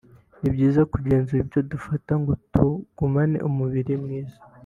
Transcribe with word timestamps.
ni 0.41 0.49
byiza 0.53 0.81
kugenzura 0.91 1.39
ibyo 1.43 1.59
dufata 1.71 2.11
ngo 2.21 2.33
tugumane 2.53 3.37
umubiri 3.49 3.93
mwiza 4.03 4.37